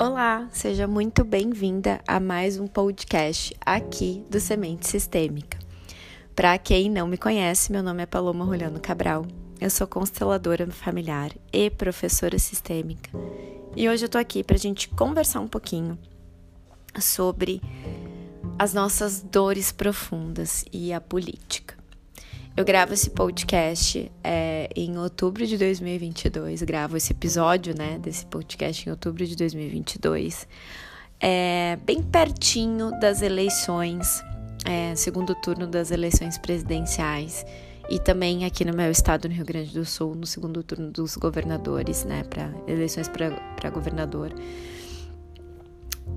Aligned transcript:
Olá, 0.00 0.48
seja 0.52 0.86
muito 0.86 1.24
bem-vinda 1.24 2.00
a 2.06 2.20
mais 2.20 2.56
um 2.56 2.68
podcast 2.68 3.52
aqui 3.66 4.24
do 4.30 4.38
Semente 4.38 4.86
Sistêmica. 4.86 5.58
Para 6.36 6.56
quem 6.56 6.88
não 6.88 7.08
me 7.08 7.18
conhece, 7.18 7.72
meu 7.72 7.82
nome 7.82 8.04
é 8.04 8.06
Paloma 8.06 8.44
Rolhano 8.44 8.78
Cabral. 8.78 9.26
Eu 9.60 9.68
sou 9.68 9.88
consteladora 9.88 10.68
familiar 10.68 11.32
e 11.52 11.68
professora 11.68 12.38
sistêmica. 12.38 13.10
E 13.74 13.88
hoje 13.88 14.04
eu 14.04 14.08
tô 14.08 14.18
aqui 14.18 14.44
para 14.44 14.54
a 14.54 14.60
gente 14.60 14.88
conversar 14.88 15.40
um 15.40 15.48
pouquinho 15.48 15.98
sobre 17.00 17.60
as 18.56 18.72
nossas 18.72 19.20
dores 19.20 19.72
profundas 19.72 20.64
e 20.72 20.92
a 20.92 21.00
política. 21.00 21.77
Eu 22.58 22.64
gravo 22.64 22.92
esse 22.92 23.10
podcast 23.10 24.10
é, 24.24 24.68
em 24.74 24.98
outubro 24.98 25.46
de 25.46 25.56
2022, 25.56 26.60
gravo 26.62 26.96
esse 26.96 27.12
episódio, 27.12 27.72
né, 27.72 28.00
desse 28.00 28.26
podcast 28.26 28.84
em 28.84 28.90
outubro 28.90 29.24
de 29.24 29.36
2022, 29.36 30.44
é, 31.20 31.78
bem 31.86 32.02
pertinho 32.02 32.90
das 32.98 33.22
eleições, 33.22 34.24
é, 34.64 34.92
segundo 34.96 35.36
turno 35.36 35.68
das 35.68 35.92
eleições 35.92 36.36
presidenciais. 36.36 37.46
E 37.88 38.00
também 38.00 38.44
aqui 38.44 38.64
no 38.64 38.74
meu 38.74 38.90
estado, 38.90 39.28
no 39.28 39.34
Rio 39.36 39.44
Grande 39.44 39.72
do 39.72 39.84
Sul, 39.84 40.16
no 40.16 40.26
segundo 40.26 40.60
turno 40.64 40.90
dos 40.90 41.16
governadores, 41.16 42.04
né, 42.04 42.24
para 42.24 42.52
eleições 42.66 43.08
para 43.08 43.70
governador. 43.70 44.34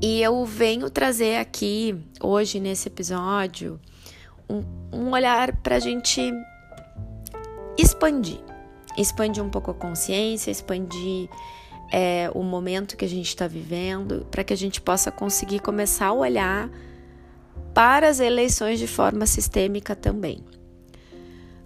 E 0.02 0.24
eu 0.24 0.44
venho 0.44 0.90
trazer 0.90 1.36
aqui 1.36 1.96
hoje 2.20 2.60
nesse 2.60 2.88
episódio 2.88 3.80
um, 4.92 5.12
olhar 5.12 5.56
para 5.58 5.76
a 5.76 5.80
gente 5.80 6.34
expandir. 7.78 8.40
Expandir 8.98 9.44
um 9.44 9.50
pouco 9.50 9.72
a 9.72 9.74
consciência, 9.74 10.52
expandir 10.52 11.30
é, 11.92 12.30
o 12.34 12.44
momento 12.44 12.98
que 12.98 13.06
a 13.06 13.10
gente 13.10 13.28
está 13.28 13.48
vivendo, 13.48 14.28
para 14.30 14.44
que 14.44 14.54
a 14.54 14.58
gente 14.58 14.82
possa 14.82 15.12
conseguir 15.12 15.60
começar 15.60 16.08
a 16.08 16.14
olhar 16.14 16.70
para 17.74 18.10
as 18.10 18.20
eleições 18.20 18.80
de 18.80 18.88
forma 18.88 19.26
sistêmica 19.26 19.96
também. 19.96 20.44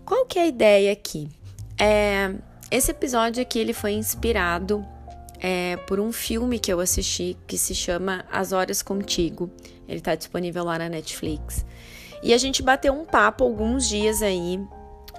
Qual 0.05 0.25
que 0.25 0.37
é 0.37 0.43
a 0.43 0.47
ideia 0.47 0.91
aqui? 0.91 1.29
É, 1.79 2.35
esse 2.69 2.91
episódio 2.91 3.41
aqui 3.41 3.59
ele 3.59 3.73
foi 3.73 3.93
inspirado 3.93 4.85
é, 5.39 5.77
por 5.87 5.99
um 5.99 6.11
filme 6.11 6.59
que 6.59 6.71
eu 6.71 6.79
assisti 6.79 7.37
que 7.47 7.57
se 7.57 7.73
chama 7.73 8.25
As 8.31 8.51
Horas 8.51 8.81
Contigo. 8.81 9.49
Ele 9.87 9.97
está 9.97 10.15
disponível 10.15 10.63
lá 10.63 10.77
na 10.77 10.89
Netflix. 10.89 11.65
E 12.25 12.33
a 12.33 12.39
gente 12.39 12.63
bateu 12.63 12.91
um 12.91 13.05
papo 13.05 13.43
alguns 13.43 13.87
dias 13.87 14.23
aí 14.23 14.59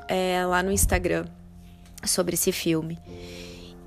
é, 0.08 0.44
lá 0.44 0.60
no 0.60 0.72
Instagram 0.72 1.24
sobre 2.04 2.34
esse 2.34 2.50
filme. 2.50 2.98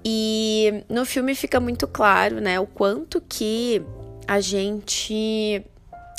E 0.06 0.86
no 0.88 1.06
filme 1.06 1.36
fica 1.36 1.59
muito 1.59 1.86
claro, 1.86 2.39
né, 2.39 2.58
o 2.61 2.66
quanto 2.66 3.20
que 3.20 3.81
a 4.26 4.39
gente 4.39 5.61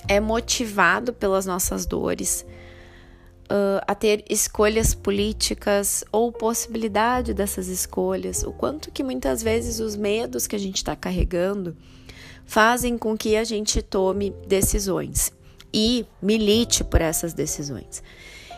é 0.07 0.21
motivado 0.21 1.15
pelas 1.15 1.47
nossas 1.47 1.87
dores 1.87 2.45
uh, 3.45 3.81
a 3.87 3.95
ter 3.95 4.23
escolhas 4.29 4.95
políticas 4.95 6.05
ou 6.13 6.31
possibilidade 6.31 7.33
dessas 7.33 7.69
escolhas, 7.69 8.43
o 8.43 8.53
quanto 8.53 8.91
que 8.91 9.03
muitas 9.03 9.43
vezes 9.43 9.81
os 9.81 9.97
medos 9.97 10.47
que 10.47 10.55
a 10.55 10.59
gente 10.59 10.77
está 10.77 10.95
carregando 10.95 11.75
fazem 12.45 12.99
com 12.99 13.17
que 13.17 13.37
a 13.37 13.45
gente 13.45 13.81
tome 13.81 14.35
decisões 14.47 15.33
e 15.73 16.07
milite 16.21 16.85
por 16.85 17.01
essas 17.01 17.33
decisões. 17.33 18.03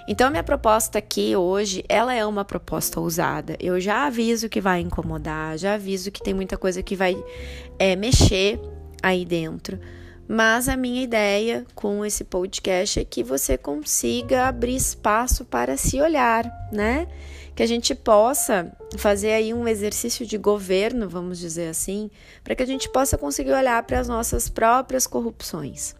Então, 0.08 0.30
minha 0.30 0.42
proposta 0.42 0.98
aqui 0.98 1.36
hoje, 1.36 1.84
ela 1.88 2.12
é 2.12 2.27
uma 2.27 2.44
proposta 2.44 2.98
ousada. 2.98 3.56
Eu 3.60 3.80
já 3.80 4.06
aviso 4.06 4.48
que 4.48 4.60
vai 4.60 4.80
incomodar, 4.80 5.56
já 5.56 5.74
aviso 5.74 6.10
que 6.10 6.22
tem 6.22 6.34
muita 6.34 6.56
coisa 6.56 6.83
que 6.83 6.96
vai 6.96 7.16
é, 7.78 7.94
mexer 7.94 8.60
aí 9.02 9.24
dentro. 9.24 9.78
Mas 10.27 10.68
a 10.68 10.77
minha 10.77 11.02
ideia 11.02 11.64
com 11.74 12.05
esse 12.05 12.24
podcast 12.24 12.98
é 12.98 13.05
que 13.05 13.23
você 13.23 13.56
consiga 13.56 14.48
abrir 14.48 14.74
espaço 14.74 15.44
para 15.44 15.77
se 15.77 16.00
olhar, 16.00 16.50
né? 16.73 17.06
Que 17.55 17.62
a 17.62 17.67
gente 17.67 17.94
possa 17.94 18.73
fazer 18.96 19.33
aí 19.33 19.52
um 19.52 19.68
exercício 19.68 20.27
de 20.27 20.39
governo, 20.39 21.08
vamos 21.08 21.39
dizer 21.39 21.68
assim, 21.68 22.11
para 22.42 22.55
que 22.55 22.62
a 22.62 22.67
gente 22.67 22.89
possa 22.89 23.18
conseguir 23.18 23.52
olhar 23.52 23.83
para 23.83 24.00
as 24.00 24.08
nossas 24.08 24.48
próprias 24.48 25.06
corrupções. 25.06 25.94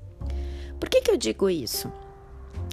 Por 0.83 0.89
que, 0.89 1.01
que 1.01 1.13
eu 1.13 1.17
digo 1.17 1.49
isso? 1.49 1.93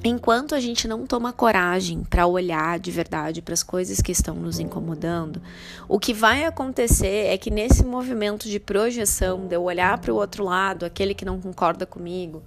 Enquanto 0.03 0.55
a 0.55 0.59
gente 0.59 0.87
não 0.87 1.05
toma 1.05 1.31
coragem 1.31 2.03
para 2.03 2.25
olhar 2.25 2.79
de 2.79 2.89
verdade 2.89 3.39
para 3.39 3.53
as 3.53 3.61
coisas 3.61 4.01
que 4.01 4.11
estão 4.11 4.33
nos 4.33 4.57
incomodando, 4.57 5.39
o 5.87 5.99
que 5.99 6.11
vai 6.11 6.43
acontecer 6.43 7.27
é 7.27 7.37
que 7.37 7.51
nesse 7.51 7.85
movimento 7.85 8.49
de 8.49 8.59
projeção, 8.59 9.45
de 9.45 9.55
eu 9.55 9.61
olhar 9.61 9.95
para 9.99 10.11
o 10.11 10.15
outro 10.15 10.43
lado, 10.43 10.87
aquele 10.87 11.13
que 11.13 11.23
não 11.23 11.39
concorda 11.39 11.85
comigo, 11.85 12.41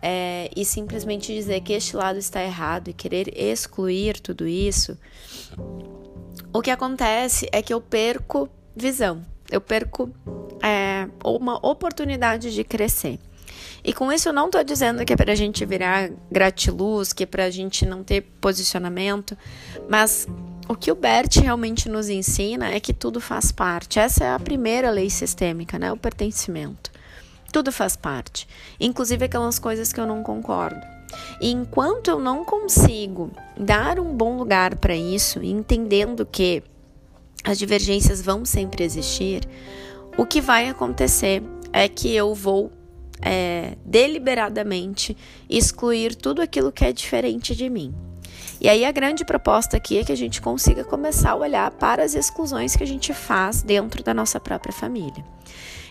é, 0.00 0.48
e 0.54 0.64
simplesmente 0.64 1.34
dizer 1.34 1.62
que 1.62 1.72
este 1.72 1.96
lado 1.96 2.20
está 2.20 2.40
errado 2.40 2.86
e 2.86 2.92
querer 2.92 3.26
excluir 3.36 4.20
tudo 4.20 4.46
isso, 4.46 4.96
o 6.54 6.62
que 6.62 6.70
acontece 6.70 7.48
é 7.50 7.60
que 7.60 7.74
eu 7.74 7.80
perco 7.80 8.48
visão, 8.76 9.20
eu 9.50 9.60
perco 9.60 10.08
é, 10.62 11.08
uma 11.24 11.58
oportunidade 11.66 12.54
de 12.54 12.62
crescer. 12.62 13.18
E 13.84 13.92
com 13.92 14.12
isso 14.12 14.28
eu 14.28 14.32
não 14.32 14.46
estou 14.46 14.62
dizendo 14.62 15.04
que 15.04 15.12
é 15.12 15.16
para 15.16 15.32
a 15.32 15.36
gente 15.36 15.64
virar 15.64 16.10
gratiluz, 16.30 17.12
que 17.12 17.24
é 17.24 17.26
para 17.26 17.44
a 17.44 17.50
gente 17.50 17.84
não 17.84 18.04
ter 18.04 18.22
posicionamento, 18.40 19.36
mas 19.88 20.28
o 20.68 20.76
que 20.76 20.92
o 20.92 20.94
Bert 20.94 21.36
realmente 21.40 21.88
nos 21.88 22.08
ensina 22.08 22.70
é 22.70 22.78
que 22.78 22.94
tudo 22.94 23.20
faz 23.20 23.50
parte. 23.50 23.98
Essa 23.98 24.24
é 24.24 24.30
a 24.30 24.38
primeira 24.38 24.90
lei 24.90 25.10
sistêmica, 25.10 25.78
né? 25.78 25.92
O 25.92 25.96
pertencimento. 25.96 26.90
Tudo 27.52 27.70
faz 27.70 27.96
parte, 27.96 28.48
inclusive 28.80 29.26
aquelas 29.26 29.58
coisas 29.58 29.92
que 29.92 30.00
eu 30.00 30.06
não 30.06 30.22
concordo. 30.22 30.80
E 31.40 31.50
enquanto 31.50 32.08
eu 32.08 32.18
não 32.18 32.44
consigo 32.44 33.30
dar 33.58 33.98
um 33.98 34.14
bom 34.14 34.38
lugar 34.38 34.76
para 34.76 34.96
isso, 34.96 35.42
entendendo 35.42 36.24
que 36.24 36.62
as 37.44 37.58
divergências 37.58 38.22
vão 38.22 38.44
sempre 38.44 38.84
existir, 38.84 39.46
o 40.16 40.24
que 40.24 40.40
vai 40.40 40.68
acontecer 40.68 41.42
é 41.72 41.88
que 41.88 42.14
eu 42.14 42.34
vou 42.34 42.70
é, 43.22 43.76
deliberadamente 43.84 45.16
excluir 45.48 46.14
tudo 46.14 46.42
aquilo 46.42 46.72
que 46.72 46.84
é 46.84 46.92
diferente 46.92 47.54
de 47.54 47.70
mim. 47.70 47.94
E 48.60 48.68
aí 48.68 48.84
a 48.84 48.92
grande 48.92 49.24
proposta 49.24 49.76
aqui 49.76 49.98
é 49.98 50.04
que 50.04 50.12
a 50.12 50.16
gente 50.16 50.40
consiga 50.40 50.84
começar 50.84 51.32
a 51.32 51.36
olhar 51.36 51.70
para 51.72 52.04
as 52.04 52.14
exclusões 52.14 52.76
que 52.76 52.82
a 52.82 52.86
gente 52.86 53.12
faz 53.12 53.62
dentro 53.62 54.02
da 54.04 54.14
nossa 54.14 54.38
própria 54.38 54.72
família. 54.72 55.24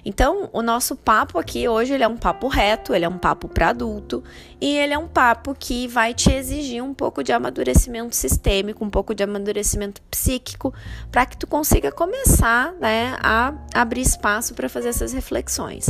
Então, 0.04 0.50
o 0.52 0.62
nosso 0.62 0.96
papo 0.96 1.38
aqui 1.38 1.68
hoje 1.68 1.94
ele 1.94 2.04
é 2.04 2.08
um 2.08 2.18
papo 2.18 2.48
reto, 2.48 2.94
ele 2.94 3.06
é 3.06 3.10
um 3.10 3.18
papo 3.18 3.48
para 3.48 3.70
adulto 3.70 4.24
e 4.60 4.76
ele 4.76 4.94
é 4.94 4.98
um 4.98 5.08
papo 5.08 5.54
que 5.54 5.88
vai 5.88 6.14
te 6.14 6.32
exigir 6.32 6.84
um 6.84 6.94
pouco 6.94 7.24
de 7.24 7.32
amadurecimento 7.32 8.16
sistêmico, 8.16 8.84
um 8.84 8.90
pouco 8.90 9.14
de 9.14 9.24
amadurecimento 9.24 10.02
psíquico, 10.04 10.74
para 11.12 11.26
que 11.26 11.38
tu 11.38 11.46
consiga 11.46 11.92
começar, 11.92 12.74
né, 12.80 13.16
a 13.22 13.54
abrir 13.74 14.02
espaço 14.02 14.56
para 14.56 14.68
fazer 14.68 14.90
essas 14.90 15.14
reflexões. 15.14 15.90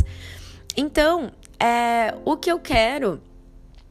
Então, 0.76 1.32
é, 1.58 2.14
o 2.24 2.36
que 2.36 2.50
eu 2.50 2.58
quero 2.58 3.20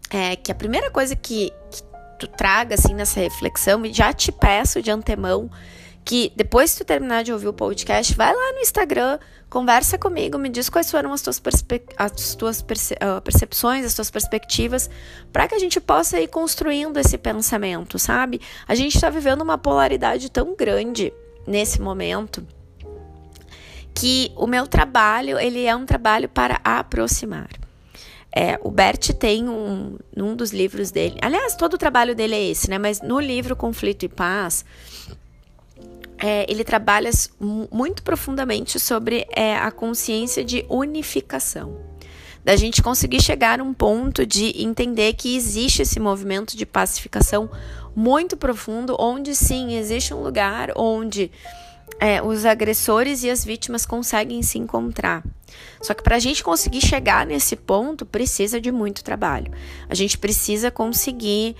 é 0.10 0.36
que 0.36 0.52
a 0.52 0.56
primeira 0.56 0.92
coisa 0.92 1.16
que, 1.16 1.52
que 1.72 1.84
tu 2.20 2.28
traga 2.28 2.76
assim 2.76 2.94
nessa 2.94 3.20
reflexão, 3.20 3.86
e 3.86 3.94
já 3.94 4.12
te 4.14 4.32
peço 4.32 4.82
de 4.82 4.92
antemão 4.92 5.50
que 6.04 6.32
depois 6.36 6.74
que 6.74 6.80
tu 6.80 6.86
terminar 6.86 7.24
de 7.24 7.32
ouvir 7.32 7.48
o 7.48 7.54
podcast, 7.54 8.14
vai 8.16 8.34
lá 8.34 8.54
no 8.54 8.60
Instagram, 8.60 9.20
conversa 9.50 9.98
comigo, 9.98 10.38
me 10.38 10.50
diz 10.50 10.68
quais 10.70 10.90
foram 10.90 11.14
as 11.14 11.22
tuas, 11.22 11.40
perspe 11.40 11.84
as 11.96 12.36
tuas 12.36 12.62
perce 12.62 12.96
uh, 12.96 13.22
percepções, 13.22 13.86
as 13.86 13.94
tuas 13.94 14.10
perspectivas, 14.10 14.90
para 15.32 15.48
que 15.48 15.56
a 15.56 15.60
gente 15.60 15.80
possa 15.80 16.20
ir 16.20 16.28
construindo 16.28 16.98
esse 16.98 17.18
pensamento, 17.18 18.00
sabe? 18.00 18.42
A 18.68 18.76
gente 18.76 18.96
está 18.96 19.10
vivendo 19.10 19.42
uma 19.42 19.58
polaridade 19.58 20.30
tão 20.32 20.56
grande 20.56 21.14
nesse 21.46 21.80
momento 21.80 22.46
que 23.94 24.32
o 24.36 24.48
meu 24.48 24.68
trabalho 24.68 25.40
ele 25.40 25.66
é 25.66 25.76
um 25.76 25.86
trabalho 25.86 26.30
para 26.30 26.60
aproximar. 26.64 27.50
É, 28.34 28.58
o 28.64 28.72
Bert 28.72 29.10
tem 29.14 29.50
um, 29.50 29.98
um 30.16 30.36
dos 30.36 30.52
livros 30.52 30.90
dele, 30.90 31.18
aliás, 31.22 31.56
todo 31.56 31.74
o 31.74 31.78
trabalho 31.78 32.16
dele 32.16 32.36
é 32.36 32.44
esse, 32.50 32.70
né? 32.70 32.78
Mas 32.78 33.02
no 33.02 33.20
livro 33.20 33.58
Conflito 33.58 34.04
e 34.04 34.10
Paz, 34.10 34.64
é, 36.18 36.46
ele 36.50 36.64
trabalha 36.64 37.10
muito 37.40 38.04
profundamente 38.04 38.80
sobre 38.80 39.28
é, 39.36 39.58
a 39.58 39.72
consciência 39.72 40.46
de 40.46 40.66
unificação. 40.70 41.76
Da 42.44 42.56
gente 42.56 42.82
conseguir 42.82 43.22
chegar 43.22 43.60
a 43.60 43.64
um 43.64 43.74
ponto 43.74 44.26
de 44.26 44.64
entender 44.64 45.14
que 45.14 45.36
existe 45.36 45.82
esse 45.82 46.00
movimento 46.00 46.56
de 46.56 46.66
pacificação 46.66 47.50
muito 47.96 48.38
profundo, 48.38 48.96
onde 49.00 49.36
sim 49.36 49.76
existe 49.76 50.14
um 50.14 50.22
lugar 50.24 50.72
onde 50.76 51.32
é, 52.02 52.20
os 52.20 52.46
agressores 52.46 53.24
e 53.24 53.30
as 53.30 53.46
vítimas 53.46 53.86
conseguem 53.86 54.42
se 54.42 54.58
encontrar. 54.58 55.24
Só 55.80 55.94
que 55.94 56.02
para 56.02 56.16
a 56.16 56.20
gente 56.20 56.44
conseguir 56.44 56.82
chegar 56.82 57.28
nesse 57.28 57.56
ponto, 57.56 58.08
precisa 58.08 58.60
de 58.60 58.72
muito 58.72 59.04
trabalho. 59.04 59.52
A 59.88 59.94
gente 59.94 60.18
precisa 60.18 60.72
conseguir 60.72 61.56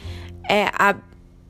é, 0.50 0.66
a, 0.74 0.96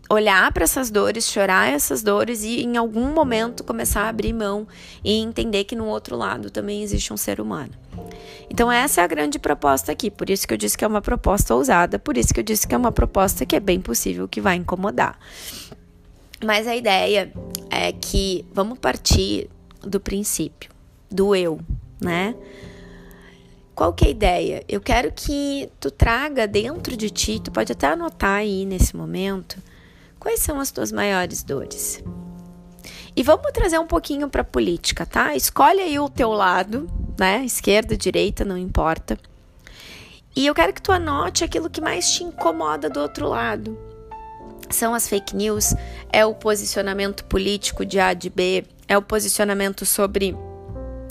olhar 0.09 0.51
para 0.51 0.65
essas 0.65 0.91
dores, 0.91 1.31
chorar 1.31 1.71
essas 1.71 2.03
dores 2.03 2.43
e 2.43 2.63
em 2.63 2.75
algum 2.75 3.13
momento 3.13 3.63
começar 3.63 4.01
a 4.01 4.09
abrir 4.09 4.33
mão 4.33 4.67
e 5.05 5.13
entender 5.13 5.63
que 5.63 5.75
no 5.75 5.85
outro 5.85 6.17
lado 6.17 6.49
também 6.49 6.83
existe 6.83 7.13
um 7.13 7.17
ser 7.17 7.39
humano. 7.39 7.71
Então 8.49 8.69
essa 8.69 8.99
é 8.99 9.03
a 9.05 9.07
grande 9.07 9.39
proposta 9.39 9.93
aqui, 9.93 10.11
por 10.11 10.29
isso 10.29 10.45
que 10.45 10.53
eu 10.53 10.57
disse 10.57 10.77
que 10.77 10.83
é 10.83 10.88
uma 10.88 11.01
proposta 11.01 11.55
ousada, 11.55 11.97
por 11.97 12.17
isso 12.17 12.33
que 12.33 12.41
eu 12.41 12.43
disse 12.43 12.67
que 12.67 12.75
é 12.75 12.77
uma 12.77 12.91
proposta 12.91 13.45
que 13.45 13.55
é 13.55 13.59
bem 13.61 13.79
possível 13.79 14.27
que 14.27 14.41
vai 14.41 14.57
incomodar. 14.57 15.17
Mas 16.43 16.67
a 16.67 16.75
ideia 16.75 17.31
é 17.69 17.91
que 17.91 18.45
vamos 18.53 18.79
partir 18.79 19.49
do 19.81 19.99
princípio, 19.99 20.71
do 21.09 21.35
eu, 21.35 21.59
né? 21.99 22.35
Qual 23.75 23.93
que 23.93 24.05
é 24.05 24.07
a 24.07 24.11
ideia? 24.11 24.63
Eu 24.67 24.81
quero 24.81 25.11
que 25.11 25.69
tu 25.79 25.89
traga 25.89 26.47
dentro 26.47 26.95
de 26.95 27.09
ti, 27.09 27.39
tu 27.39 27.51
pode 27.51 27.71
até 27.71 27.88
anotar 27.88 28.39
aí 28.39 28.65
nesse 28.65 28.95
momento, 28.95 29.57
Quais 30.21 30.39
são 30.39 30.59
as 30.59 30.69
tuas 30.69 30.91
maiores 30.91 31.41
dores? 31.41 31.99
E 33.15 33.23
vamos 33.23 33.51
trazer 33.51 33.79
um 33.79 33.88
pouquinho 33.88 34.29
para 34.29 34.43
política, 34.43 35.03
tá? 35.03 35.35
Escolhe 35.35 35.81
aí 35.81 35.97
o 35.97 36.07
teu 36.07 36.29
lado, 36.29 36.88
né? 37.19 37.43
Esquerda, 37.43 37.97
direita, 37.97 38.45
não 38.45 38.55
importa. 38.55 39.17
E 40.35 40.45
eu 40.45 40.53
quero 40.53 40.73
que 40.73 40.81
tu 40.81 40.91
anote 40.91 41.43
aquilo 41.43 41.71
que 41.71 41.81
mais 41.81 42.11
te 42.11 42.23
incomoda 42.23 42.88
do 42.88 42.99
outro 42.99 43.27
lado. 43.27 43.75
São 44.69 44.94
as 44.94 45.08
fake 45.08 45.36
news, 45.36 45.75
é 46.12 46.25
o 46.25 46.34
posicionamento 46.34 47.25
político 47.25 47.86
de 47.86 48.00
A 48.00 48.13
de 48.13 48.30
B, 48.30 48.63
é 48.88 48.98
o 48.98 49.02
posicionamento 49.02 49.86
sobre 49.86 50.36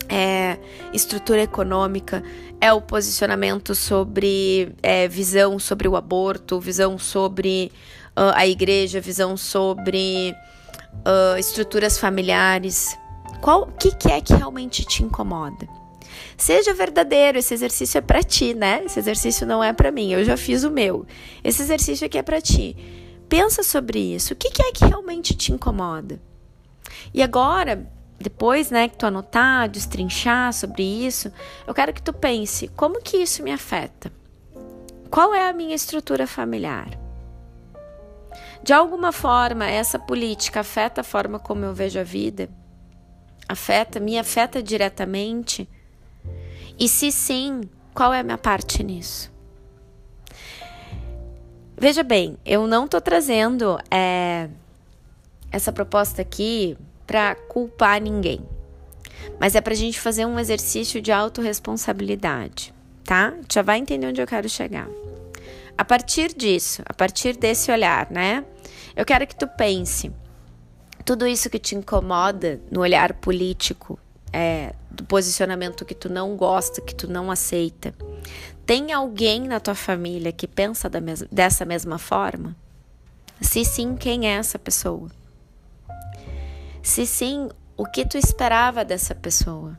é, 0.08 0.58
estrutura 0.92 1.42
econômica, 1.42 2.22
é 2.60 2.72
o 2.72 2.80
posicionamento 2.80 3.74
sobre 3.74 4.74
é, 4.82 5.06
visão 5.06 5.58
sobre 5.58 5.86
o 5.86 5.96
aborto, 5.96 6.58
visão 6.58 6.98
sobre 6.98 7.70
uh, 8.16 8.32
a 8.34 8.46
igreja, 8.46 9.00
visão 9.00 9.36
sobre 9.36 10.34
uh, 11.06 11.38
estruturas 11.38 11.98
familiares. 11.98 12.96
Qual, 13.40 13.62
o 13.62 13.72
que, 13.72 13.94
que 13.94 14.10
é 14.10 14.20
que 14.20 14.34
realmente 14.34 14.84
te 14.84 15.02
incomoda? 15.02 15.66
Seja 16.36 16.74
verdadeiro, 16.74 17.38
esse 17.38 17.54
exercício 17.54 17.98
é 17.98 18.00
para 18.00 18.22
ti, 18.22 18.52
né? 18.52 18.82
Esse 18.84 18.98
exercício 18.98 19.46
não 19.46 19.62
é 19.62 19.72
para 19.72 19.92
mim, 19.92 20.12
eu 20.12 20.24
já 20.24 20.36
fiz 20.36 20.64
o 20.64 20.70
meu. 20.70 21.06
Esse 21.42 21.62
exercício 21.62 22.06
aqui 22.06 22.18
é 22.18 22.22
para 22.22 22.40
ti. 22.40 22.76
Pensa 23.30 23.62
sobre 23.62 24.00
isso. 24.00 24.34
O 24.34 24.36
que, 24.36 24.50
que 24.50 24.60
é 24.60 24.72
que 24.72 24.84
realmente 24.84 25.36
te 25.36 25.52
incomoda? 25.52 26.20
E 27.14 27.22
agora, 27.22 27.88
depois, 28.18 28.72
né, 28.72 28.88
que 28.88 28.96
tu 28.96 29.06
anotar, 29.06 29.68
destrinchar 29.68 30.52
sobre 30.52 30.82
isso, 30.82 31.32
eu 31.64 31.72
quero 31.72 31.92
que 31.92 32.02
tu 32.02 32.12
pense, 32.12 32.66
como 32.76 33.00
que 33.00 33.18
isso 33.18 33.44
me 33.44 33.52
afeta? 33.52 34.12
Qual 35.08 35.32
é 35.32 35.48
a 35.48 35.52
minha 35.52 35.76
estrutura 35.76 36.26
familiar? 36.26 36.98
De 38.64 38.72
alguma 38.72 39.12
forma, 39.12 39.64
essa 39.64 39.98
política 39.98 40.60
afeta 40.60 41.02
a 41.02 41.04
forma 41.04 41.38
como 41.38 41.64
eu 41.64 41.72
vejo 41.72 42.00
a 42.00 42.04
vida? 42.04 42.50
Afeta, 43.48 44.00
me 44.00 44.18
afeta 44.18 44.60
diretamente? 44.60 45.68
E 46.76 46.88
se 46.88 47.12
sim, 47.12 47.60
qual 47.94 48.12
é 48.12 48.18
a 48.18 48.24
minha 48.24 48.38
parte 48.38 48.82
nisso? 48.82 49.30
Veja 51.80 52.02
bem, 52.02 52.36
eu 52.44 52.66
não 52.66 52.84
estou 52.84 53.00
trazendo 53.00 53.78
é, 53.90 54.50
essa 55.50 55.72
proposta 55.72 56.20
aqui 56.20 56.76
para 57.06 57.34
culpar 57.34 58.02
ninguém, 58.02 58.46
mas 59.40 59.54
é 59.54 59.62
para 59.62 59.72
a 59.72 59.76
gente 59.76 59.98
fazer 59.98 60.26
um 60.26 60.38
exercício 60.38 61.00
de 61.00 61.10
autorresponsabilidade, 61.10 62.74
tá? 63.02 63.32
Já 63.50 63.62
vai 63.62 63.78
entender 63.78 64.08
onde 64.08 64.20
eu 64.20 64.26
quero 64.26 64.46
chegar. 64.46 64.90
A 65.78 65.82
partir 65.82 66.34
disso, 66.34 66.82
a 66.84 66.92
partir 66.92 67.34
desse 67.34 67.72
olhar, 67.72 68.10
né? 68.10 68.44
Eu 68.94 69.06
quero 69.06 69.26
que 69.26 69.34
tu 69.34 69.48
pense 69.48 70.12
tudo 71.02 71.26
isso 71.26 71.48
que 71.48 71.58
te 71.58 71.74
incomoda 71.74 72.60
no 72.70 72.80
olhar 72.80 73.14
político, 73.14 73.98
é, 74.32 74.74
do 74.90 75.04
posicionamento 75.04 75.84
que 75.84 75.94
tu 75.94 76.08
não 76.08 76.36
gosta, 76.36 76.80
que 76.80 76.94
tu 76.94 77.10
não 77.10 77.30
aceita. 77.30 77.94
Tem 78.66 78.92
alguém 78.92 79.48
na 79.48 79.58
tua 79.58 79.74
família 79.74 80.32
que 80.32 80.46
pensa 80.46 80.88
mes 81.00 81.22
dessa 81.30 81.64
mesma 81.64 81.98
forma? 81.98 82.54
Se 83.40 83.64
sim, 83.64 83.96
quem 83.96 84.28
é 84.28 84.32
essa 84.32 84.58
pessoa? 84.58 85.08
Se 86.82 87.06
sim, 87.06 87.48
o 87.76 87.84
que 87.84 88.04
tu 88.04 88.16
esperava 88.16 88.84
dessa 88.84 89.14
pessoa? 89.14 89.78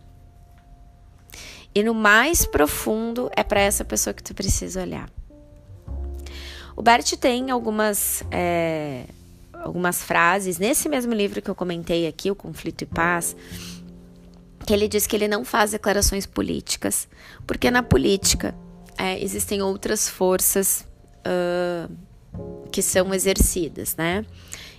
E 1.74 1.83
no 1.83 1.94
mais 1.94 2.45
profundo 2.45 3.30
é 3.36 3.44
para 3.44 3.62
essa 3.62 3.86
pessoa 3.86 4.13
que 4.13 4.24
tu 4.24 4.33
precisa 4.33 4.81
olhar. 4.81 5.09
O 6.75 6.81
Bert 6.81 7.12
tem 7.18 7.51
algumas, 7.51 8.24
é, 8.31 9.06
algumas 9.53 10.01
frases 10.01 10.57
nesse 10.57 10.89
mesmo 10.89 11.13
livro 11.13 11.42
que 11.42 11.50
eu 11.50 11.56
comentei 11.56 12.07
aqui, 12.07 12.31
O 12.31 12.36
Conflito 12.36 12.81
e 12.81 12.86
Paz, 12.86 13.36
que 14.66 14.74
ele 14.74 14.88
diz 14.88 15.08
que 15.08 15.16
ele 15.16 15.28
não 15.28 15.44
faz 15.44 15.72
declarações 15.72 16.25
políticas, 16.25 17.08
porque 17.46 17.72
na 17.72 17.84
política 17.84 18.56
é, 18.98 19.22
existem 19.22 19.62
outras 19.62 20.08
forças 20.08 20.86
uh, 21.25 21.92
que 22.72 22.81
são 22.81 23.13
exercidas, 23.13 23.96
né? 23.96 24.25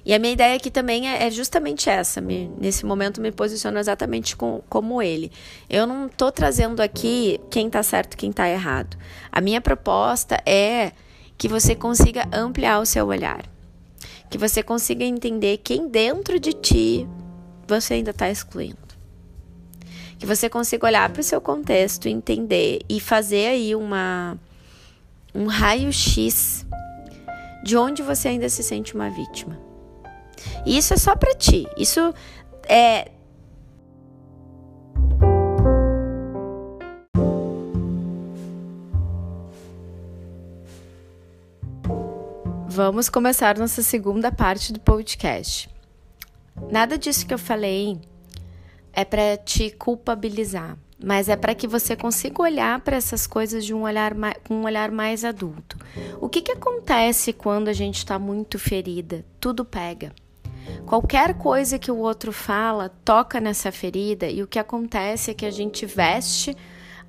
E 0.04 0.12
a 0.12 0.18
minha 0.18 0.32
ideia 0.32 0.56
aqui 0.56 0.70
também 0.70 1.08
é, 1.08 1.26
é 1.26 1.30
justamente 1.30 1.88
essa. 1.88 2.20
Me, 2.20 2.48
nesse 2.58 2.84
momento 2.84 3.20
me 3.20 3.30
posiciono 3.30 3.78
exatamente 3.78 4.36
com, 4.36 4.60
como 4.68 5.00
ele. 5.00 5.30
Eu 5.70 5.86
não 5.86 6.06
estou 6.06 6.32
trazendo 6.32 6.80
aqui 6.80 7.40
quem 7.50 7.68
está 7.68 7.82
certo, 7.82 8.16
quem 8.16 8.30
está 8.30 8.48
errado. 8.48 8.96
A 9.30 9.40
minha 9.40 9.60
proposta 9.60 10.42
é 10.44 10.92
que 11.38 11.46
você 11.46 11.74
consiga 11.74 12.28
ampliar 12.32 12.80
o 12.80 12.86
seu 12.86 13.06
olhar, 13.06 13.44
que 14.28 14.38
você 14.38 14.62
consiga 14.62 15.04
entender 15.04 15.58
quem 15.58 15.88
dentro 15.88 16.38
de 16.40 16.52
ti 16.52 17.08
você 17.66 17.94
ainda 17.94 18.10
está 18.10 18.28
excluindo. 18.28 18.91
Que 20.22 20.26
você 20.26 20.48
consiga 20.48 20.86
olhar 20.86 21.10
para 21.10 21.18
o 21.18 21.24
seu 21.24 21.40
contexto, 21.40 22.06
entender 22.06 22.78
e 22.88 23.00
fazer 23.00 23.48
aí 23.48 23.74
uma 23.74 24.38
um 25.34 25.46
raio-x 25.46 26.64
de 27.64 27.76
onde 27.76 28.04
você 28.04 28.28
ainda 28.28 28.48
se 28.48 28.62
sente 28.62 28.94
uma 28.94 29.10
vítima. 29.10 29.58
E 30.64 30.78
isso 30.78 30.94
é 30.94 30.96
só 30.96 31.16
para 31.16 31.34
ti. 31.34 31.66
Isso 31.76 32.14
é 32.68 33.10
Vamos 42.68 43.08
começar 43.08 43.58
nossa 43.58 43.82
segunda 43.82 44.30
parte 44.30 44.72
do 44.72 44.78
podcast. 44.78 45.68
Nada 46.70 46.96
disso 46.96 47.26
que 47.26 47.34
eu 47.34 47.38
falei 47.38 48.00
é 48.92 49.04
para 49.04 49.36
te 49.36 49.70
culpabilizar, 49.70 50.76
mas 51.02 51.28
é 51.28 51.36
para 51.36 51.54
que 51.54 51.66
você 51.66 51.96
consiga 51.96 52.42
olhar 52.42 52.80
para 52.80 52.96
essas 52.96 53.26
coisas 53.26 53.64
de 53.64 53.74
um 53.74 53.82
olhar 53.82 54.14
mais, 54.14 54.36
com 54.46 54.54
um 54.54 54.64
olhar 54.64 54.90
mais 54.90 55.24
adulto. 55.24 55.76
O 56.20 56.28
que, 56.28 56.42
que 56.42 56.52
acontece 56.52 57.32
quando 57.32 57.68
a 57.68 57.72
gente 57.72 57.98
está 57.98 58.18
muito 58.18 58.58
ferida? 58.58 59.24
Tudo 59.40 59.64
pega. 59.64 60.12
Qualquer 60.86 61.34
coisa 61.34 61.78
que 61.78 61.90
o 61.90 61.96
outro 61.96 62.32
fala 62.32 62.88
toca 63.04 63.40
nessa 63.40 63.72
ferida 63.72 64.26
e 64.26 64.42
o 64.42 64.46
que 64.46 64.58
acontece 64.58 65.30
é 65.30 65.34
que 65.34 65.46
a 65.46 65.50
gente 65.50 65.86
veste 65.86 66.56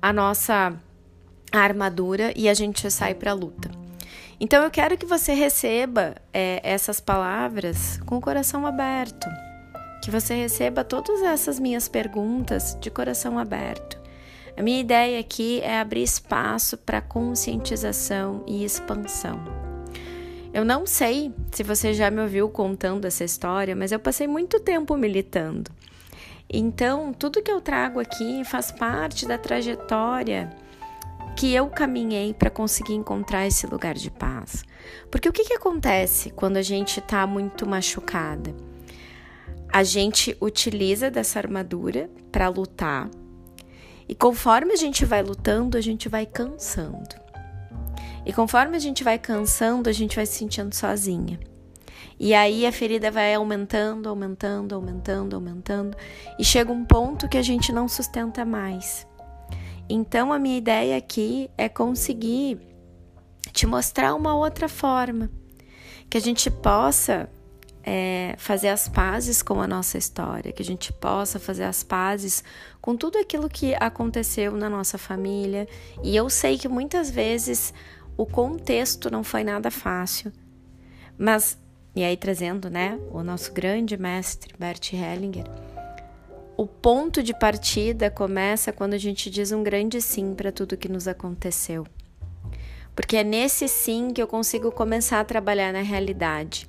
a 0.00 0.12
nossa 0.12 0.74
armadura 1.52 2.32
e 2.36 2.48
a 2.48 2.54
gente 2.54 2.90
sai 2.90 3.14
para 3.14 3.30
a 3.30 3.34
luta. 3.34 3.70
Então 4.40 4.62
eu 4.62 4.70
quero 4.70 4.98
que 4.98 5.06
você 5.06 5.32
receba 5.32 6.16
é, 6.32 6.60
essas 6.62 7.00
palavras 7.00 7.98
com 8.04 8.16
o 8.16 8.20
coração 8.20 8.66
aberto, 8.66 9.28
que 10.04 10.10
você 10.10 10.34
receba 10.34 10.84
todas 10.84 11.22
essas 11.22 11.58
minhas 11.58 11.88
perguntas 11.88 12.76
de 12.78 12.90
coração 12.90 13.38
aberto. 13.38 13.98
A 14.54 14.62
minha 14.62 14.78
ideia 14.78 15.18
aqui 15.18 15.60
é 15.62 15.80
abrir 15.80 16.02
espaço 16.02 16.76
para 16.76 17.00
conscientização 17.00 18.44
e 18.46 18.62
expansão. 18.64 19.42
Eu 20.52 20.62
não 20.62 20.86
sei 20.86 21.32
se 21.50 21.62
você 21.62 21.94
já 21.94 22.10
me 22.10 22.20
ouviu 22.20 22.50
contando 22.50 23.06
essa 23.06 23.24
história, 23.24 23.74
mas 23.74 23.92
eu 23.92 23.98
passei 23.98 24.28
muito 24.28 24.60
tempo 24.60 24.94
militando. 24.94 25.70
Então, 26.50 27.12
tudo 27.14 27.42
que 27.42 27.50
eu 27.50 27.62
trago 27.62 27.98
aqui 27.98 28.44
faz 28.44 28.70
parte 28.70 29.26
da 29.26 29.38
trajetória 29.38 30.50
que 31.34 31.52
eu 31.52 31.66
caminhei 31.68 32.34
para 32.34 32.50
conseguir 32.50 32.94
encontrar 32.94 33.46
esse 33.46 33.66
lugar 33.66 33.94
de 33.94 34.10
paz. 34.10 34.64
Porque 35.10 35.28
o 35.28 35.32
que, 35.32 35.44
que 35.44 35.54
acontece 35.54 36.28
quando 36.30 36.58
a 36.58 36.62
gente 36.62 37.00
está 37.00 37.26
muito 37.26 37.66
machucada? 37.66 38.54
A 39.74 39.82
gente 39.82 40.36
utiliza 40.40 41.10
dessa 41.10 41.40
armadura 41.40 42.08
para 42.30 42.48
lutar, 42.48 43.10
e 44.08 44.14
conforme 44.14 44.72
a 44.72 44.76
gente 44.76 45.04
vai 45.04 45.20
lutando, 45.20 45.76
a 45.76 45.80
gente 45.80 46.08
vai 46.08 46.24
cansando. 46.26 47.16
E 48.24 48.32
conforme 48.32 48.76
a 48.76 48.78
gente 48.78 49.02
vai 49.02 49.18
cansando, 49.18 49.90
a 49.90 49.92
gente 49.92 50.14
vai 50.14 50.26
se 50.26 50.34
sentindo 50.34 50.72
sozinha. 50.72 51.40
E 52.20 52.34
aí 52.34 52.64
a 52.64 52.70
ferida 52.70 53.10
vai 53.10 53.34
aumentando, 53.34 54.08
aumentando, 54.08 54.76
aumentando, 54.76 55.34
aumentando, 55.34 55.96
e 56.38 56.44
chega 56.44 56.70
um 56.70 56.84
ponto 56.84 57.28
que 57.28 57.36
a 57.36 57.42
gente 57.42 57.72
não 57.72 57.88
sustenta 57.88 58.44
mais. 58.44 59.04
Então, 59.88 60.32
a 60.32 60.38
minha 60.38 60.56
ideia 60.56 60.96
aqui 60.96 61.50
é 61.58 61.68
conseguir 61.68 62.60
te 63.52 63.66
mostrar 63.66 64.14
uma 64.14 64.36
outra 64.36 64.68
forma. 64.68 65.28
que 66.08 66.18
a 66.18 66.20
gente 66.20 66.48
possa 66.48 67.28
é, 67.84 68.34
fazer 68.38 68.68
as 68.68 68.88
pazes 68.88 69.42
com 69.42 69.60
a 69.60 69.66
nossa 69.66 69.98
história, 69.98 70.52
que 70.52 70.62
a 70.62 70.64
gente 70.64 70.92
possa 70.92 71.38
fazer 71.38 71.64
as 71.64 71.82
pazes 71.82 72.42
com 72.80 72.96
tudo 72.96 73.18
aquilo 73.18 73.48
que 73.48 73.74
aconteceu 73.74 74.52
na 74.52 74.70
nossa 74.70 74.96
família. 74.96 75.68
E 76.02 76.16
eu 76.16 76.30
sei 76.30 76.56
que 76.56 76.66
muitas 76.66 77.10
vezes 77.10 77.74
o 78.16 78.24
contexto 78.24 79.10
não 79.10 79.22
foi 79.22 79.44
nada 79.44 79.70
fácil, 79.70 80.32
mas, 81.18 81.58
e 81.94 82.02
aí 82.02 82.16
trazendo, 82.16 82.70
né, 82.70 82.98
o 83.10 83.22
nosso 83.22 83.52
grande 83.52 83.96
mestre 83.96 84.54
Bert 84.58 84.92
Hellinger, 84.92 85.44
o 86.56 86.66
ponto 86.66 87.22
de 87.22 87.34
partida 87.34 88.10
começa 88.10 88.72
quando 88.72 88.94
a 88.94 88.98
gente 88.98 89.28
diz 89.28 89.52
um 89.52 89.62
grande 89.62 90.00
sim 90.00 90.34
para 90.34 90.52
tudo 90.52 90.76
que 90.76 90.88
nos 90.88 91.08
aconteceu. 91.08 91.84
Porque 92.94 93.16
é 93.16 93.24
nesse 93.24 93.66
sim 93.66 94.12
que 94.12 94.22
eu 94.22 94.28
consigo 94.28 94.70
começar 94.70 95.18
a 95.18 95.24
trabalhar 95.24 95.72
na 95.72 95.82
realidade. 95.82 96.68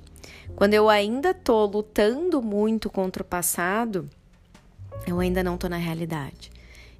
Quando 0.56 0.72
eu 0.72 0.88
ainda 0.88 1.34
tô 1.34 1.66
lutando 1.66 2.40
muito 2.40 2.88
contra 2.88 3.22
o 3.22 3.26
passado, 3.26 4.08
eu 5.06 5.20
ainda 5.20 5.44
não 5.44 5.58
tô 5.58 5.68
na 5.68 5.76
realidade. 5.76 6.50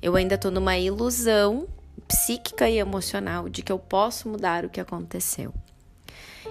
Eu 0.02 0.14
ainda 0.14 0.36
tô 0.36 0.50
numa 0.50 0.76
ilusão 0.76 1.66
psíquica 2.06 2.68
e 2.68 2.76
emocional 2.76 3.48
de 3.48 3.62
que 3.62 3.72
eu 3.72 3.78
posso 3.78 4.28
mudar 4.28 4.66
o 4.66 4.68
que 4.68 4.78
aconteceu. 4.78 5.54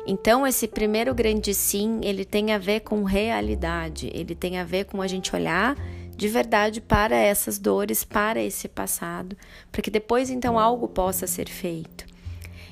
Então, 0.08 0.48
esse 0.48 0.68
primeiro 0.68 1.14
grande 1.14 1.54
sim, 1.54 2.02
ele 2.04 2.26
tem 2.26 2.52
a 2.52 2.58
ver 2.58 2.80
com 2.80 3.04
realidade, 3.04 4.10
ele 4.12 4.34
tem 4.34 4.58
a 4.58 4.64
ver 4.64 4.86
com 4.86 5.00
a 5.00 5.08
gente 5.08 5.36
olhar 5.36 5.78
de 6.18 6.28
verdade 6.28 6.82
para 6.82 7.16
essas 7.16 7.60
dores, 7.60 8.04
para 8.04 8.42
esse 8.42 8.68
passado, 8.68 9.38
para 9.72 9.84
que 9.84 9.92
depois 9.92 10.32
então 10.32 10.58
algo 10.58 10.88
possa 10.88 11.28
ser 11.28 11.48
feito. 11.50 12.04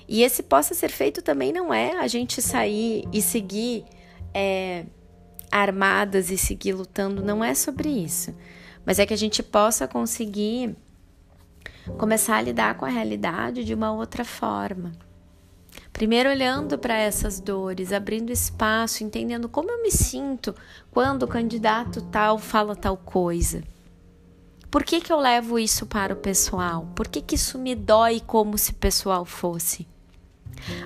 E 0.08 0.24
esse 0.24 0.42
possa 0.42 0.74
ser 0.74 0.90
feito 0.90 1.22
também 1.22 1.54
não 1.54 1.72
é 1.72 2.00
a 2.00 2.08
gente 2.08 2.42
sair 2.42 3.08
e 3.14 3.22
seguir 3.22 3.86
é, 4.34 4.86
armadas 5.52 6.32
e 6.32 6.38
seguir 6.38 6.74
lutando, 6.74 7.24
não 7.24 7.44
é 7.44 7.54
sobre 7.54 7.90
isso. 7.90 8.36
Mas 8.86 9.00
é 9.00 9.06
que 9.06 9.14
a 9.14 9.18
gente 9.18 9.42
possa 9.42 9.88
conseguir 9.88 10.76
começar 11.98 12.38
a 12.38 12.42
lidar 12.42 12.76
com 12.76 12.86
a 12.86 12.90
realidade 12.90 13.64
de 13.64 13.74
uma 13.74 13.92
outra 13.92 14.26
forma. 14.26 14.92
Primeiro, 15.92 16.30
olhando 16.30 16.78
para 16.78 16.96
essas 16.96 17.40
dores, 17.40 17.94
abrindo 17.94 18.32
espaço, 18.32 19.04
entendendo 19.04 19.48
como 19.48 19.70
eu 19.70 19.82
me 19.82 19.92
sinto 19.92 20.56
quando 20.90 21.24
o 21.24 21.28
candidato 21.28 22.02
tal 22.02 22.38
fala 22.38 22.76
tal 22.76 22.98
coisa. 22.98 23.64
Por 24.72 24.84
que, 24.84 25.02
que 25.02 25.14
eu 25.14 25.20
levo 25.20 25.60
isso 25.60 25.86
para 25.86 26.14
o 26.14 26.18
pessoal? 26.18 26.88
Por 26.96 27.08
que, 27.08 27.22
que 27.22 27.36
isso 27.36 27.60
me 27.60 27.76
dói 27.76 28.20
como 28.20 28.58
se 28.58 28.74
pessoal 28.74 29.24
fosse? 29.24 29.88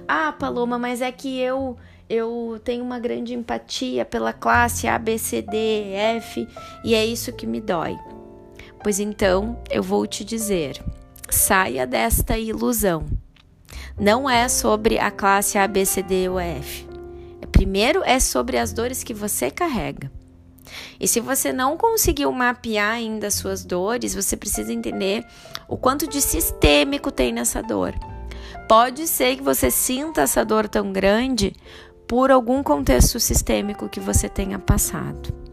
Ah, 0.06 0.34
Paloma, 0.34 0.78
mas 0.78 1.02
é 1.02 1.12
que 1.12 1.40
eu 1.40 1.78
eu 2.10 2.60
tenho 2.64 2.84
uma 2.84 3.00
grande 3.00 3.34
empatia 3.34 4.06
pela 4.06 4.32
classe 4.32 4.88
A, 4.88 4.98
B, 4.98 5.18
C, 5.18 5.42
D, 5.42 5.94
F 5.94 6.48
e 6.84 6.96
é 6.96 7.06
isso 7.06 7.34
que 7.34 7.46
me 7.46 7.60
dói. 7.60 7.98
Pois 8.82 9.00
então 9.00 9.60
eu 9.70 9.84
vou 9.84 10.08
te 10.08 10.24
dizer: 10.24 10.82
saia 11.30 11.86
desta 11.86 12.38
ilusão. 12.38 13.06
Não 14.00 14.30
é 14.30 14.48
sobre 14.48 15.00
a 15.00 15.10
classe 15.10 15.58
A, 15.58 15.68
B, 15.68 15.86
C, 15.86 16.04
D 16.04 16.30
ou 16.30 16.40
F. 16.40 16.88
Primeiro 17.52 18.04
é 18.04 18.20
sobre 18.20 18.58
as 18.58 18.72
dores 18.72 19.04
que 19.04 19.14
você 19.14 19.50
carrega. 19.50 20.12
E 21.00 21.08
se 21.08 21.20
você 21.20 21.52
não 21.52 21.78
conseguiu 21.78 22.32
mapear 22.32 22.92
ainda 22.92 23.28
as 23.28 23.36
suas 23.36 23.66
dores, 23.66 24.14
você 24.14 24.38
precisa 24.38 24.72
entender 24.72 25.26
o 25.68 25.78
quanto 25.78 26.08
de 26.08 26.22
sistêmico 26.22 27.12
tem 27.12 27.34
nessa 27.34 27.64
dor. 27.64 27.94
Pode 28.68 29.08
ser 29.08 29.38
que 29.38 29.44
você 29.44 29.72
sinta 29.72 30.22
essa 30.22 30.44
dor 30.44 30.68
tão 30.68 30.92
grande 30.92 31.54
por 32.08 32.32
algum 32.32 32.64
contexto 32.64 33.20
sistêmico 33.20 33.90
que 33.90 34.00
você 34.00 34.30
tenha 34.30 34.58
passado. 34.58 35.48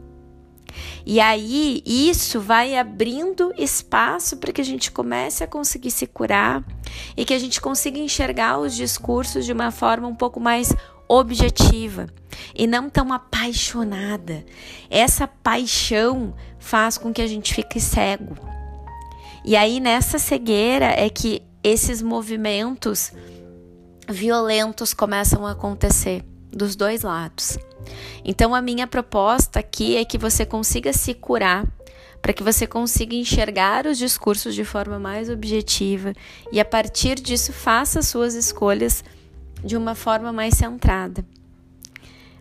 E 1.06 1.20
aí 1.20 1.82
isso 1.84 2.40
vai 2.40 2.76
abrindo 2.76 3.52
espaço 3.58 4.36
para 4.38 4.52
que 4.52 4.60
a 4.60 4.64
gente 4.64 4.90
comece 4.90 5.44
a 5.44 5.46
conseguir 5.46 5.90
se 5.90 6.06
curar 6.06 6.64
e 7.16 7.24
que 7.24 7.34
a 7.34 7.38
gente 7.38 7.60
consiga 7.60 7.98
enxergar 7.98 8.58
os 8.58 8.74
discursos 8.74 9.44
de 9.44 9.52
uma 9.52 9.70
forma 9.70 10.08
um 10.08 10.14
pouco 10.14 10.40
mais 10.40 10.74
objetiva 11.06 12.06
e 12.54 12.66
não 12.66 12.88
tão 12.88 13.12
apaixonada. 13.12 14.44
Essa 14.88 15.28
paixão 15.28 16.34
faz 16.58 16.96
com 16.96 17.12
que 17.12 17.22
a 17.22 17.26
gente 17.26 17.54
fique 17.54 17.78
cego. 17.78 18.36
E 19.44 19.56
aí 19.56 19.78
nessa 19.78 20.18
cegueira 20.18 20.86
é 20.86 21.10
que 21.10 21.42
esses 21.62 22.00
movimentos 22.00 23.12
violentos 24.08 24.94
começam 24.94 25.46
a 25.46 25.52
acontecer 25.52 26.24
dos 26.54 26.76
dois 26.76 27.02
lados. 27.02 27.58
Então, 28.24 28.54
a 28.54 28.62
minha 28.62 28.86
proposta 28.86 29.60
aqui 29.60 29.96
é 29.96 30.04
que 30.04 30.16
você 30.16 30.46
consiga 30.46 30.92
se 30.92 31.12
curar, 31.14 31.66
para 32.22 32.32
que 32.32 32.42
você 32.42 32.66
consiga 32.66 33.14
enxergar 33.14 33.86
os 33.86 33.98
discursos 33.98 34.54
de 34.54 34.64
forma 34.64 34.98
mais 34.98 35.28
objetiva 35.28 36.14
e, 36.50 36.58
a 36.58 36.64
partir 36.64 37.16
disso, 37.16 37.52
faça 37.52 38.00
suas 38.00 38.34
escolhas 38.34 39.04
de 39.62 39.76
uma 39.76 39.94
forma 39.94 40.32
mais 40.32 40.54
centrada. 40.54 41.24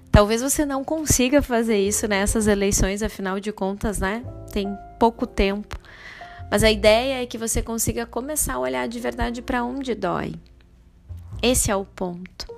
Talvez 0.09 0.41
você 0.41 0.65
não 0.65 0.83
consiga 0.83 1.41
fazer 1.41 1.79
isso 1.79 2.07
nessas 2.07 2.45
eleições, 2.45 3.01
afinal 3.01 3.39
de 3.39 3.51
contas, 3.51 3.97
né? 3.97 4.23
Tem 4.51 4.67
pouco 4.99 5.25
tempo. 5.25 5.75
Mas 6.51 6.63
a 6.63 6.69
ideia 6.69 7.23
é 7.23 7.25
que 7.25 7.37
você 7.37 7.63
consiga 7.63 8.05
começar 8.05 8.53
a 8.53 8.59
olhar 8.59 8.87
de 8.87 8.99
verdade 8.99 9.41
para 9.41 9.63
onde 9.63 9.95
dói. 9.95 10.35
Esse 11.41 11.71
é 11.71 11.75
o 11.75 11.83
ponto. 11.83 12.52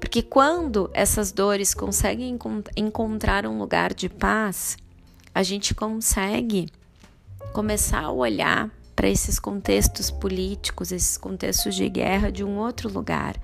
Porque 0.00 0.22
quando 0.22 0.90
essas 0.92 1.32
dores 1.32 1.74
conseguem 1.74 2.38
encontrar 2.76 3.46
um 3.46 3.58
lugar 3.58 3.94
de 3.94 4.08
paz, 4.08 4.76
a 5.34 5.42
gente 5.42 5.74
consegue 5.74 6.68
começar 7.52 8.04
a 8.04 8.10
olhar 8.10 8.70
para 8.94 9.08
esses 9.08 9.38
contextos 9.38 10.10
políticos, 10.10 10.90
esses 10.90 11.18
contextos 11.18 11.74
de 11.74 11.88
guerra 11.88 12.32
de 12.32 12.42
um 12.42 12.58
outro 12.58 12.90
lugar, 12.90 13.36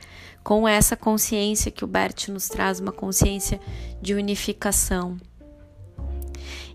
com 0.42 0.66
essa 0.66 0.96
consciência 0.96 1.70
que 1.70 1.84
o 1.84 1.86
Bert 1.86 2.28
nos 2.28 2.48
traz, 2.48 2.80
uma 2.80 2.92
consciência 2.92 3.60
de 4.00 4.14
unificação, 4.14 5.18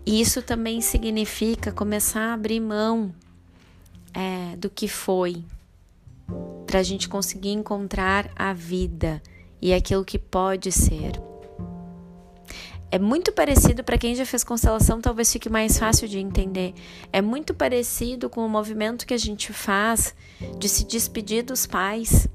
e 0.08 0.22
isso 0.22 0.40
também 0.40 0.80
significa 0.80 1.70
começar 1.70 2.30
a 2.30 2.32
abrir 2.32 2.60
mão 2.60 3.14
é, 4.14 4.56
do 4.56 4.70
que 4.70 4.88
foi, 4.88 5.44
para 6.66 6.80
a 6.80 6.82
gente 6.82 7.06
conseguir 7.10 7.50
encontrar 7.50 8.30
a 8.34 8.54
vida 8.54 9.22
e 9.60 9.72
aquilo 9.72 10.04
que 10.04 10.18
pode 10.18 10.72
ser. 10.72 11.12
É 12.90 12.98
muito 12.98 13.30
parecido, 13.32 13.84
para 13.84 13.98
quem 13.98 14.14
já 14.14 14.24
fez 14.24 14.42
constelação, 14.42 14.98
talvez 14.98 15.30
fique 15.30 15.50
mais 15.50 15.78
fácil 15.78 16.08
de 16.08 16.18
entender. 16.18 16.72
É 17.12 17.20
muito 17.20 17.52
parecido 17.52 18.30
com 18.30 18.44
o 18.44 18.48
movimento 18.48 19.06
que 19.06 19.12
a 19.12 19.18
gente 19.18 19.52
faz 19.52 20.14
de 20.58 20.68
se 20.68 20.84
despedir 20.84 21.42
dos 21.42 21.66
pais 21.66 22.26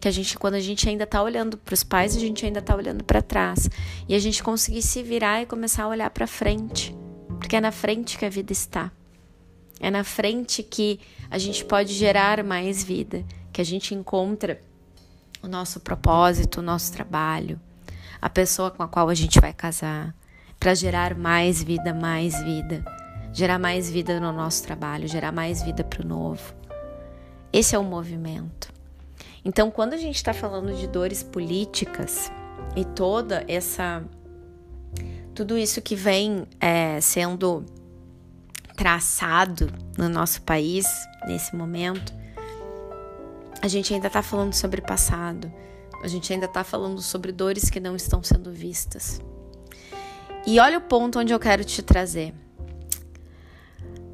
que 0.00 0.06
a 0.06 0.10
gente 0.10 0.38
quando 0.38 0.54
a 0.54 0.60
gente 0.60 0.88
ainda 0.88 1.04
está 1.04 1.22
olhando 1.22 1.56
para 1.58 1.74
os 1.74 1.82
pais 1.82 2.16
a 2.16 2.20
gente 2.20 2.46
ainda 2.46 2.60
está 2.60 2.74
olhando 2.74 3.02
para 3.02 3.20
trás 3.20 3.68
e 4.08 4.14
a 4.14 4.18
gente 4.18 4.42
conseguir 4.42 4.82
se 4.82 5.02
virar 5.02 5.42
e 5.42 5.46
começar 5.46 5.84
a 5.84 5.88
olhar 5.88 6.10
para 6.10 6.26
frente 6.26 6.94
porque 7.38 7.56
é 7.56 7.60
na 7.60 7.72
frente 7.72 8.16
que 8.16 8.24
a 8.24 8.28
vida 8.28 8.52
está 8.52 8.92
é 9.80 9.90
na 9.90 10.04
frente 10.04 10.62
que 10.62 11.00
a 11.28 11.36
gente 11.36 11.64
pode 11.64 11.92
gerar 11.94 12.44
mais 12.44 12.84
vida 12.84 13.24
que 13.52 13.60
a 13.60 13.64
gente 13.64 13.92
encontra 13.92 14.62
o 15.42 15.48
nosso 15.48 15.80
propósito 15.80 16.60
o 16.60 16.62
nosso 16.62 16.92
trabalho 16.92 17.60
a 18.20 18.28
pessoa 18.28 18.70
com 18.70 18.82
a 18.82 18.88
qual 18.88 19.08
a 19.08 19.14
gente 19.14 19.40
vai 19.40 19.52
casar 19.52 20.14
para 20.58 20.74
gerar 20.74 21.14
mais 21.14 21.62
vida 21.62 21.94
mais 21.94 22.42
vida 22.42 22.84
gerar 23.32 23.58
mais 23.58 23.90
vida 23.90 24.18
no 24.18 24.32
nosso 24.32 24.62
trabalho 24.62 25.06
gerar 25.06 25.32
mais 25.32 25.62
vida 25.62 25.84
para 25.84 26.02
o 26.02 26.06
novo 26.06 26.54
esse 27.52 27.74
é 27.74 27.78
o 27.78 27.84
movimento 27.84 28.78
então, 29.48 29.70
quando 29.70 29.94
a 29.94 29.96
gente 29.96 30.16
está 30.16 30.34
falando 30.34 30.74
de 30.74 30.86
dores 30.86 31.22
políticas 31.22 32.30
e 32.76 32.84
toda 32.84 33.44
essa. 33.48 34.04
tudo 35.34 35.56
isso 35.56 35.80
que 35.80 35.94
vem 35.94 36.46
é, 36.60 37.00
sendo 37.00 37.64
traçado 38.76 39.72
no 39.96 40.08
nosso 40.08 40.42
país 40.42 40.86
nesse 41.26 41.56
momento, 41.56 42.14
a 43.60 43.68
gente 43.68 43.92
ainda 43.92 44.06
está 44.06 44.22
falando 44.22 44.54
sobre 44.54 44.80
passado, 44.80 45.52
a 46.02 46.08
gente 46.08 46.32
ainda 46.32 46.46
está 46.46 46.62
falando 46.62 47.00
sobre 47.00 47.32
dores 47.32 47.68
que 47.68 47.80
não 47.80 47.96
estão 47.96 48.22
sendo 48.22 48.52
vistas. 48.52 49.20
E 50.46 50.60
olha 50.60 50.78
o 50.78 50.82
ponto 50.82 51.18
onde 51.18 51.32
eu 51.32 51.40
quero 51.40 51.64
te 51.64 51.82
trazer. 51.82 52.32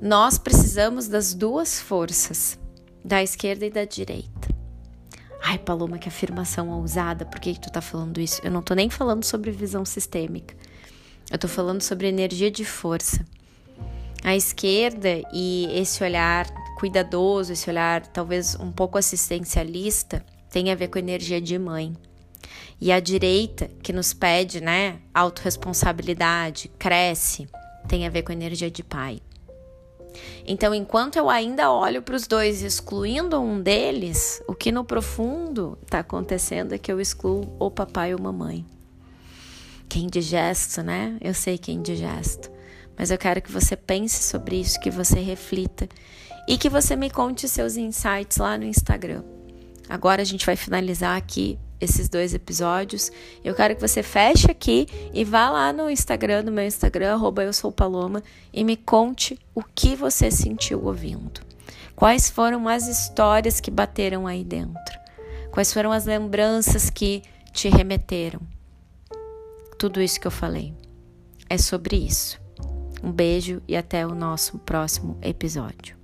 Nós 0.01 0.39
precisamos 0.39 1.07
das 1.09 1.35
duas 1.35 1.81
forças, 1.81 2.59
da 3.05 3.23
esquerda 3.23 3.67
e 3.67 3.71
da 3.71 3.85
direita. 3.85 4.49
Ai, 5.43 5.59
Paloma, 5.59 5.99
que 5.99 6.09
afirmação 6.09 6.71
ousada, 6.71 7.27
por 7.27 7.39
que, 7.39 7.53
que 7.53 7.61
tu 7.61 7.71
tá 7.71 7.83
falando 7.83 8.19
isso? 8.19 8.41
Eu 8.43 8.51
não 8.51 8.63
tô 8.63 8.75
nem 8.75 8.89
falando 8.89 9.25
sobre 9.25 9.51
visão 9.51 9.85
sistêmica. 9.85 10.57
Eu 11.31 11.39
tô 11.39 11.47
falando 11.47 11.83
sobre 11.83 12.09
energia 12.09 12.51
de 12.51 12.65
força. 12.65 13.25
A 14.23 14.35
esquerda 14.35 15.21
e 15.33 15.69
esse 15.71 16.03
olhar 16.03 16.47
cuidadoso, 16.85 17.55
esse 17.55 17.71
olhar 17.71 18.07
talvez 18.09 18.55
um 18.61 18.71
pouco 18.71 18.99
assistencialista, 18.99 20.23
tem 20.51 20.71
a 20.71 20.75
ver 20.75 20.89
com 20.89 20.99
energia 20.99 21.41
de 21.41 21.59
mãe. 21.59 21.97
E 22.79 22.93
a 22.93 23.01
direita, 23.01 23.71
que 23.83 23.91
nos 23.91 24.13
pede, 24.13 24.61
né, 24.61 24.99
autorresponsabilidade, 25.15 26.71
cresce, 26.79 27.49
tem 27.89 28.07
a 28.07 28.11
ver 28.11 28.23
com 28.23 28.33
a 28.33 28.35
energia 28.35 28.71
de 28.71 28.85
pai. 28.85 29.19
Então, 30.47 30.75
enquanto 30.75 31.17
eu 31.17 31.31
ainda 31.31 31.73
olho 31.73 32.03
para 32.03 32.17
os 32.17 32.27
dois 32.27 32.63
excluindo 32.63 33.41
um 33.41 33.63
deles, 33.63 34.43
o 34.47 34.55
que 34.55 34.71
no 34.71 34.85
profundo 34.85 35.79
está 35.83 36.01
acontecendo 36.01 36.75
é 36.75 36.79
que 36.79 36.93
eu 36.93 37.01
excluo 37.01 37.57
o 37.59 37.71
papai 37.71 38.13
ou 38.13 38.21
mamãe. 38.21 38.63
Que 39.89 40.01
é 40.01 40.03
indigesto, 40.03 40.83
né? 40.83 41.17
Eu 41.19 41.33
sei 41.33 41.57
que 41.57 41.71
é 41.71 41.75
indigesto. 41.75 42.53
Mas 42.97 43.11
eu 43.11 43.17
quero 43.17 43.41
que 43.41 43.51
você 43.51 43.75
pense 43.75 44.23
sobre 44.23 44.61
isso, 44.61 44.79
que 44.79 44.91
você 44.91 45.19
reflita 45.21 45.89
e 46.47 46.59
que 46.59 46.69
você 46.69 46.95
me 46.97 47.11
conte 47.11 47.49
seus 47.49 47.77
insights 47.77 48.39
lá 48.39 48.59
no 48.59 48.65
Instagram. 48.65 49.23
Agora 49.89 50.23
a 50.23 50.25
gente 50.25 50.47
vai 50.47 50.57
finalizar 50.57 51.17
aqui 51.17 51.59
esses 51.81 52.09
dois 52.09 52.35
episódios. 52.35 53.11
Eu 53.45 53.55
quero 53.55 53.75
que 53.75 53.81
você 53.81 54.03
feche 54.03 54.51
aqui 54.51 54.87
e 55.13 55.25
vá 55.25 55.51
lá 55.51 55.73
no 55.73 55.91
Instagram, 55.91 56.43
no 56.43 56.53
meu 56.53 56.65
Instagram, 56.65 57.19
eu 57.43 57.53
sou 57.53 57.71
Paloma, 57.71 58.23
e 58.53 58.65
me 58.65 58.77
conte 58.77 59.39
o 59.55 59.63
que 59.63 59.95
você 59.95 60.31
sentiu 60.31 60.85
ouvindo. 60.85 61.41
Quais 61.95 62.29
foram 62.29 62.69
as 62.69 62.89
histórias 62.89 63.61
que 63.61 63.71
bateram 63.71 64.27
aí 64.27 64.43
dentro? 64.43 64.99
Quais 65.53 65.73
foram 65.73 65.93
as 65.93 66.05
lembranças 66.05 66.91
que 66.91 67.23
te 67.53 67.69
remeteram? 67.69 68.41
Tudo 69.79 70.01
isso 70.01 70.19
que 70.19 70.27
eu 70.27 70.31
falei. 70.31 70.75
É 71.49 71.57
sobre 71.59 71.97
isso. 71.97 72.41
Um 73.03 73.13
beijo 73.13 73.63
e 73.69 73.77
até 73.77 74.05
o 74.07 74.15
nosso 74.15 74.59
próximo 74.59 75.17
episódio. 75.23 76.04